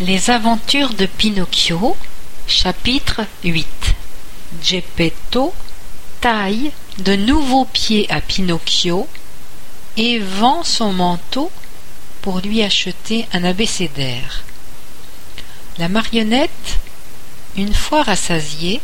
[0.00, 1.94] Les aventures de Pinocchio,
[2.46, 3.66] chapitre 8
[4.62, 5.52] Geppetto
[6.22, 9.06] taille de nouveaux pieds à Pinocchio
[9.98, 11.50] et vend son manteau
[12.22, 14.42] pour lui acheter un abécédaire.
[15.76, 16.78] La marionnette,
[17.58, 18.80] une fois rassasiée,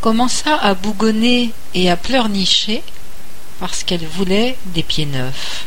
[0.00, 2.82] commença à bougonner et à pleurnicher
[3.60, 5.66] parce qu'elle voulait des pieds neufs.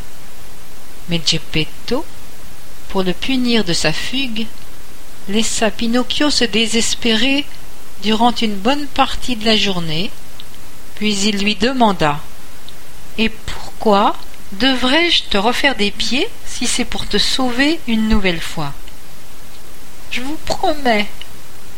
[1.07, 2.03] Mais Geppetto,
[2.93, 4.45] pour le punir de sa fugue,
[5.27, 7.43] laissa Pinocchio se désespérer
[8.03, 10.11] durant une bonne partie de la journée,
[10.93, 12.19] puis il lui demanda
[13.17, 14.15] Et pourquoi
[14.51, 18.73] devrais-je te refaire des pieds si c'est pour te sauver une nouvelle fois
[20.11, 21.07] Je vous promets,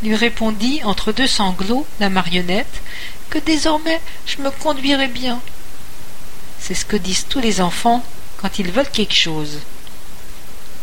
[0.04, 2.82] lui répondit entre deux sanglots la marionnette,
[3.30, 5.40] que désormais je me conduirai bien.
[6.60, 8.04] C'est ce que disent tous les enfants
[8.36, 9.60] quand ils veulent quelque chose.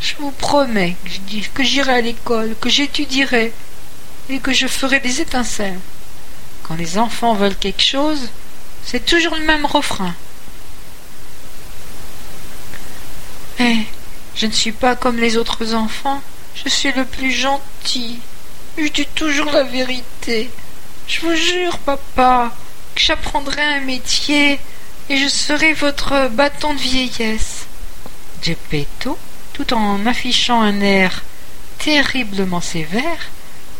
[0.03, 0.97] Je vous promets
[1.55, 3.53] que j'irai à l'école, que j'étudierai
[4.29, 5.79] et que je ferai des étincelles.
[6.65, 8.29] Quand les enfants veulent quelque chose,
[8.85, 10.13] c'est toujours le même refrain.
[13.61, 13.77] Eh,
[14.35, 16.21] je ne suis pas comme les autres enfants,
[16.57, 18.19] je suis le plus gentil.
[18.77, 20.51] Je dis toujours la vérité.
[21.07, 22.53] Je vous jure, papa,
[22.97, 24.59] que j'apprendrai un métier
[25.09, 27.67] et je serai votre bâton de vieillesse.
[28.43, 29.17] Geppetto
[29.65, 31.23] tout en affichant un air
[31.79, 33.31] terriblement sévère,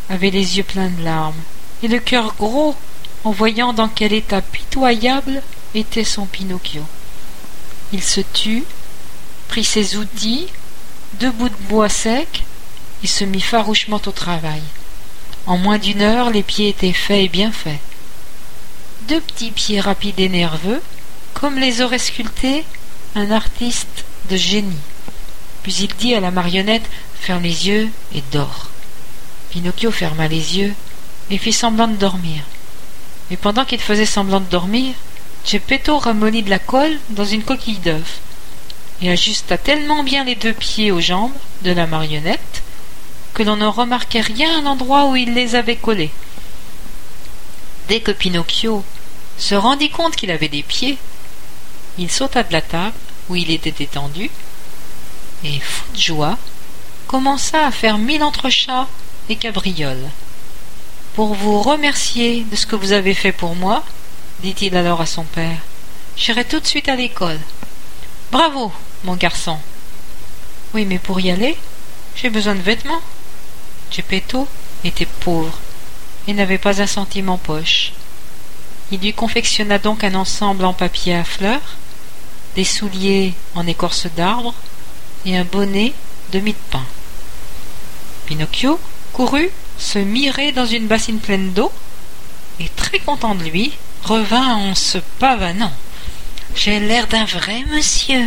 [0.09, 1.41] avait les yeux pleins de larmes,
[1.81, 2.75] et le cœur gros
[3.23, 5.41] en voyant dans quel état pitoyable
[5.75, 6.83] était son Pinocchio.
[7.91, 8.63] Il se tut,
[9.47, 10.47] prit ses outils,
[11.19, 12.43] deux bouts de bois secs,
[13.03, 14.61] et se mit farouchement au travail.
[15.47, 17.79] En moins d'une heure, les pieds étaient faits et bien faits.
[19.09, 20.81] Deux petits pieds rapides et nerveux,
[21.33, 22.63] comme les aurait sculptés
[23.15, 24.77] un artiste de génie.
[25.63, 28.67] Puis il dit à la marionnette Ferme les yeux et dors.
[29.49, 30.73] Pinocchio ferma les yeux
[31.29, 32.43] et fit semblant de dormir.
[33.29, 34.93] Mais pendant qu'il faisait semblant de dormir,
[35.45, 38.19] Geppetto ramollit de la colle dans une coquille d'œuf
[39.01, 41.33] et ajusta tellement bien les deux pieds aux jambes
[41.63, 42.61] de la marionnette
[43.33, 46.11] que l'on ne remarquait rien à l'endroit où il les avait collés.
[47.87, 48.83] Dès que Pinocchio
[49.37, 50.97] se rendit compte qu'il avait des pieds,
[51.97, 52.95] il sauta de la table
[53.29, 54.29] où il était étendu
[55.43, 56.37] et, fou de joie,
[57.07, 58.87] commença à faire mille entrechats
[59.29, 60.09] et cabrioles.
[61.15, 63.83] Pour vous remercier de ce que vous avez fait pour moi,
[64.41, 65.59] dit-il alors à son père,
[66.17, 67.39] j'irai tout de suite à l'école.
[68.31, 68.71] Bravo,
[69.03, 69.57] mon garçon.
[70.73, 71.55] Oui, mais pour y aller,
[72.15, 73.01] j'ai besoin de vêtements.
[73.91, 74.47] Geppetto
[74.83, 75.59] était pauvre
[76.27, 77.93] et n'avait pas un centime en poche.
[78.91, 81.77] Il lui confectionna donc un ensemble en papier à fleurs,
[82.55, 84.53] des souliers en écorce d'arbre,
[85.25, 85.93] et un bonnet
[86.31, 86.85] de mie de pain.
[88.25, 88.79] Pinocchio
[89.11, 91.71] courut se mirer dans une bassine pleine d'eau
[92.59, 93.73] et très content de lui
[94.03, 95.71] revint en se pavanant.
[96.55, 98.25] J'ai l'air d'un vrai monsieur.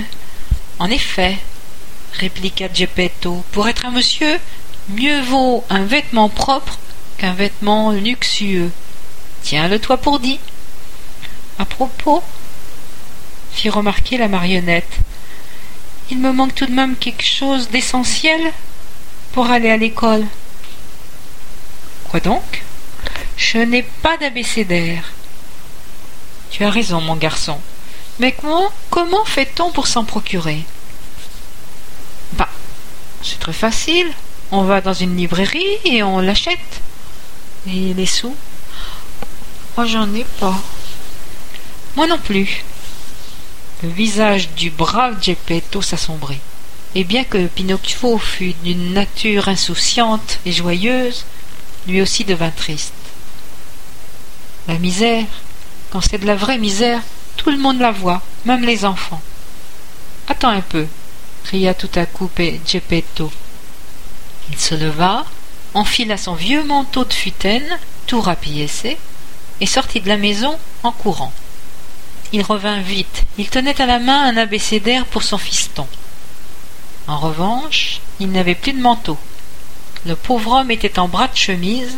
[0.79, 1.39] En effet,
[2.15, 4.39] répliqua Geppetto, pour être un monsieur,
[4.89, 6.78] mieux vaut un vêtement propre
[7.19, 8.71] qu'un vêtement luxueux.
[9.43, 10.41] Tiens-le toi pour dit.
[11.59, 12.23] À propos,
[13.53, 14.99] fit remarquer la marionnette,
[16.11, 18.53] il me manque tout de même quelque chose d'essentiel
[19.33, 20.25] pour aller à l'école.
[22.09, 22.62] Quoi donc?
[23.37, 25.05] Je n'ai pas d'abécédaire.
[26.50, 27.59] Tu as raison, mon garçon.
[28.19, 28.34] Mais
[28.91, 30.62] comment, fait-on pour s'en procurer?
[32.33, 32.49] Bah,
[33.22, 34.11] c'est très facile.
[34.53, 36.81] On va dans une librairie et on l'achète.
[37.66, 38.37] Et les sous?
[39.77, 40.56] Oh, j'en ai pas.
[41.97, 42.65] Moi non plus.
[43.82, 46.41] Le visage du brave Geppetto s'assombrit.
[46.94, 51.26] Et bien que Pinocchio fût d'une nature insouciante et joyeuse,
[51.86, 52.94] lui aussi devint triste.
[54.66, 55.26] La misère,
[55.91, 57.03] quand c'est de la vraie misère,
[57.36, 59.20] tout le monde la voit, même les enfants.
[60.26, 60.86] Attends un peu,
[61.44, 62.31] cria tout à coup
[62.66, 63.31] Geppetto.
[64.50, 65.27] Il se leva,
[65.74, 68.97] enfila son vieux manteau de futaine, tout rapiécé,
[69.60, 71.33] et sortit de la maison en courant.
[72.33, 73.25] Il revint vite.
[73.39, 75.87] Il tenait à la main un abécédaire pour son fiston.
[77.07, 79.17] En revanche, il n'avait plus de manteau.
[80.07, 81.97] Le pauvre homme était en bras de chemise,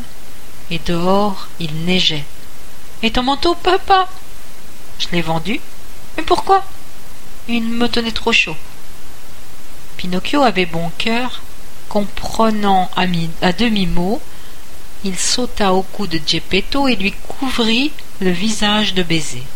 [0.70, 2.24] et dehors il neigeait.
[3.02, 4.08] Et ton manteau, papa
[4.98, 5.60] Je l'ai vendu.
[6.16, 6.64] Mais pourquoi?
[7.48, 8.56] Il me tenait trop chaud.
[9.96, 11.42] Pinocchio avait bon cœur.
[11.88, 13.04] Comprenant à,
[13.40, 14.20] à demi-mot,
[15.04, 19.46] il sauta au cou de Geppetto et lui couvrit le visage de baisers.